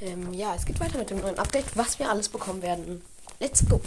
Ähm, 0.00 0.32
ja, 0.34 0.54
es 0.54 0.66
geht 0.66 0.78
weiter 0.80 0.98
mit 0.98 1.10
dem 1.10 1.20
neuen 1.20 1.38
Update, 1.38 1.76
was 1.76 1.98
wir 1.98 2.10
alles 2.10 2.28
bekommen 2.28 2.62
werden. 2.62 3.02
Let's 3.40 3.66
go. 3.68 3.80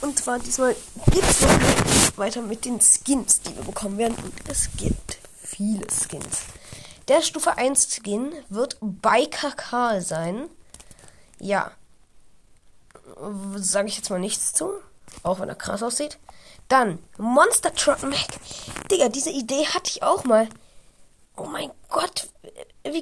Und 0.00 0.18
zwar 0.18 0.38
diesmal 0.38 0.74
geht 1.10 1.22
es 1.22 2.16
weiter 2.16 2.42
mit 2.42 2.64
den 2.64 2.80
Skins, 2.80 3.40
die 3.42 3.54
wir 3.56 3.64
bekommen 3.64 3.98
werden. 3.98 4.16
Und 4.16 4.34
es 4.48 4.70
gibt 4.76 5.18
viele 5.36 5.86
Skins. 5.90 6.42
Der 7.08 7.22
Stufe 7.22 7.56
1 7.56 7.94
Skin 7.94 8.32
wird 8.48 8.78
Biker 8.80 9.52
Karl 9.52 10.00
sein. 10.00 10.48
Ja. 11.38 11.70
Sage 13.56 13.88
ich 13.88 13.96
jetzt 13.96 14.10
mal 14.10 14.18
nichts 14.18 14.54
zu. 14.54 14.70
Auch 15.22 15.38
wenn 15.38 15.48
er 15.48 15.54
krass 15.54 15.82
aussieht. 15.82 16.18
Dann 16.68 16.98
Monster 17.18 17.74
Truck 17.74 18.02
Mac. 18.02 18.26
Digga, 18.90 19.08
diese 19.08 19.30
Idee 19.30 19.66
hatte 19.66 19.90
ich 19.90 20.02
auch 20.02 20.24
mal. 20.24 20.48
Oh 21.36 21.44
mein 21.44 21.70
Gott, 21.88 22.23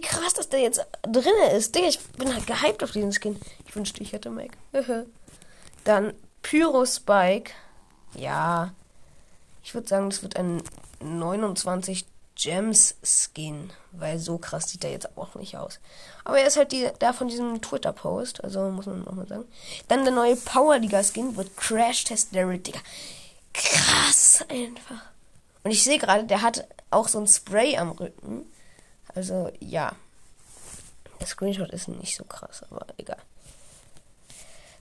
krass, 0.03 0.35
dass 0.35 0.49
der 0.49 0.61
jetzt 0.61 0.85
drin 1.03 1.33
ist. 1.57 1.75
Digga, 1.75 1.89
ich 1.89 2.01
bin 2.19 2.33
halt 2.33 2.47
gehypt 2.47 2.85
auf 2.85 2.91
diesen 2.91 3.13
Skin. 3.13 3.41
Ich 3.67 3.75
wünschte, 3.75 4.03
ich 4.03 4.13
hätte 4.13 4.31
Mac. 4.31 4.51
Dann 5.85 6.15
Pyro 6.43 6.85
Spike. 6.85 7.53
Ja. 8.15 8.75
Ich 9.65 9.75
würde 9.75 9.89
sagen, 9.89 10.11
das 10.11 10.23
wird 10.23 10.37
ein 10.37 10.63
29 11.01 12.05
Gems 12.35 12.97
Skin, 13.03 13.71
weil 13.93 14.19
so 14.19 14.39
krass 14.39 14.69
sieht 14.69 14.85
er 14.85 14.91
jetzt 14.91 15.17
auch 15.17 15.35
nicht 15.35 15.57
aus. 15.57 15.81
Aber 16.25 16.39
er 16.39 16.47
ist 16.47 16.57
halt 16.57 16.73
die, 16.73 16.89
da 16.99 17.13
von 17.13 17.29
diesem 17.29 17.61
Twitter 17.61 17.93
Post, 17.93 18.43
also 18.43 18.69
muss 18.71 18.87
man 18.87 19.07
auch 19.07 19.13
mal 19.13 19.27
sagen. 19.27 19.45
Dann 19.89 20.05
der 20.05 20.13
neue 20.13 20.37
Power 20.37 20.79
Liga 20.79 21.03
Skin 21.03 21.37
wird 21.37 21.57
Crash 21.57 22.05
Test 22.05 22.33
Larry, 22.33 22.59
Digga. 22.59 22.81
Krass 23.53 24.45
einfach. 24.49 25.03
Und 25.63 25.71
ich 25.71 25.85
sehe 25.85 25.99
gerade, 25.99 26.25
der 26.25 26.43
hat 26.43 26.67
auch 26.91 27.09
so 27.09 27.21
ein 27.21 27.27
Spray 27.27 27.77
am 27.77 27.91
Rücken. 27.91 28.47
Also 29.15 29.51
ja. 29.61 29.95
Der 31.21 31.27
Screenshot 31.27 31.71
ist 31.71 31.89
nicht 31.89 32.17
so 32.17 32.25
krass, 32.25 32.63
aber 32.71 32.87
egal. 32.97 33.19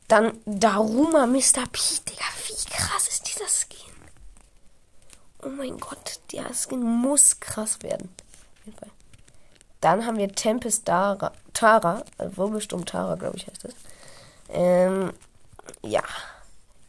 Dann 0.08 0.40
Daruma 0.46 1.26
Mr. 1.26 1.66
P, 1.72 1.80
Digga. 2.10 2.26
Wie 2.48 2.70
krass 2.70 3.08
ist 3.08 3.28
dieser 3.28 3.48
Skin? 3.48 3.94
Oh 5.44 5.50
mein 5.50 5.80
Gott, 5.80 6.20
der 6.32 6.54
Skin 6.54 6.82
muss 6.82 7.40
krass 7.40 7.82
werden. 7.82 8.10
Auf 8.60 8.66
jeden 8.66 8.78
Fall. 8.78 8.90
Dann 9.82 10.06
haben 10.06 10.18
wir 10.18 10.30
Tempest 10.34 10.86
Tara, 10.86 11.32
Tara 11.54 12.04
also 12.18 12.38
Wirbelsturm 12.38 12.86
Tara, 12.86 13.16
glaube 13.16 13.38
ich, 13.38 13.48
heißt 13.48 13.64
das. 13.64 13.74
Ähm, 14.50 15.12
ja, 15.84 16.04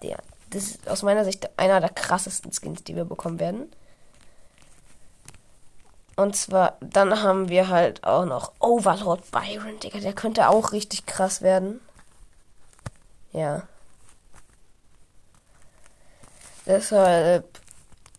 der. 0.02 0.18
Das 0.50 0.64
ist 0.64 0.86
aus 0.88 1.02
meiner 1.02 1.24
Sicht 1.24 1.48
einer 1.58 1.80
der 1.80 1.88
krassesten 1.88 2.52
Skins, 2.52 2.84
die 2.84 2.94
wir 2.94 3.06
bekommen 3.06 3.40
werden. 3.40 3.72
Und 6.16 6.36
zwar, 6.36 6.76
dann 6.80 7.22
haben 7.22 7.48
wir 7.48 7.68
halt 7.68 8.04
auch 8.04 8.24
noch 8.24 8.52
Overlord 8.60 9.30
Byron, 9.30 9.80
Digga. 9.80 10.00
Der 10.00 10.12
könnte 10.12 10.48
auch 10.48 10.72
richtig 10.72 11.06
krass 11.06 11.40
werden. 11.40 11.80
Ja. 13.32 13.66
Deshalb 16.66 17.60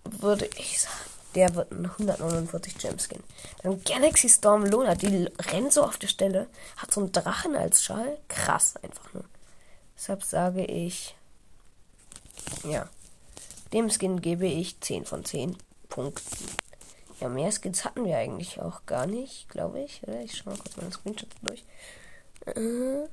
würde 0.03 0.49
ich 0.57 0.81
sagen, 0.81 0.93
der 1.35 1.55
wird 1.55 1.71
ein 1.71 1.85
149 1.85 2.77
Gems 2.77 3.09
gehen. 3.09 3.23
Dann 3.61 3.83
Galaxy 3.83 4.29
Storm 4.29 4.65
Luna, 4.65 4.95
die 4.95 5.29
rennt 5.51 5.73
so 5.73 5.83
auf 5.83 5.97
der 5.97 6.07
Stelle, 6.07 6.47
hat 6.77 6.93
so 6.93 7.01
einen 7.01 7.11
Drachen 7.11 7.55
als 7.55 7.83
Schal. 7.83 8.17
Krass 8.27 8.75
einfach 8.83 9.13
nur. 9.13 9.23
Deshalb 9.95 10.23
sage 10.23 10.65
ich, 10.65 11.15
ja, 12.63 12.89
dem 13.71 13.89
Skin 13.89 14.21
gebe 14.21 14.47
ich 14.47 14.79
10 14.81 15.05
von 15.05 15.23
10 15.23 15.57
Punkten. 15.89 16.47
Ja, 17.23 17.29
mehr 17.29 17.53
Skins 17.53 17.85
hatten 17.85 18.03
wir 18.03 18.17
eigentlich 18.17 18.59
auch 18.59 18.85
gar 18.85 19.07
nicht, 19.07 19.47
glaube 19.47 19.79
ich. 19.79 20.03
Oder? 20.05 20.19
Ich 20.19 20.35
schaue 20.35 20.55
mal 20.55 20.59
kurz 20.59 20.75
meine 20.75 20.91
Screenshots 20.91 21.35
durch. 21.41 21.63
Äh. 22.45 23.07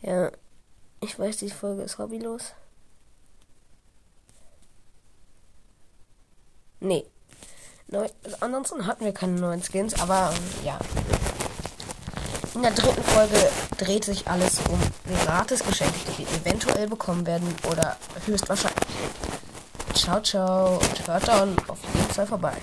Ja, 0.00 0.32
ich 1.02 1.18
weiß, 1.18 1.36
die 1.36 1.50
Folge 1.50 1.82
ist 1.82 1.98
hobbylos. 1.98 2.54
Nee. 6.80 7.04
Neu, 7.88 8.08
ansonsten 8.40 8.86
hatten 8.86 9.04
wir 9.04 9.12
keine 9.12 9.38
neuen 9.38 9.62
Skins, 9.62 10.00
aber 10.00 10.32
ja. 10.64 10.78
In 12.58 12.64
der 12.64 12.72
dritten 12.72 13.04
Folge 13.04 13.36
dreht 13.76 14.04
sich 14.04 14.26
alles 14.26 14.58
um 14.68 14.80
Gratis-Geschenke, 15.24 15.94
die 16.18 16.26
wir 16.26 16.26
eventuell 16.40 16.88
bekommen 16.88 17.24
werden 17.24 17.54
oder 17.70 17.96
höchstwahrscheinlich. 18.26 18.82
Ciao, 19.94 20.20
ciao 20.20 20.80
und 20.80 21.06
hört 21.06 21.28
dann 21.28 21.54
auf 21.68 21.78
jeden 21.94 22.10
Fall 22.10 22.26
vorbei. 22.26 22.54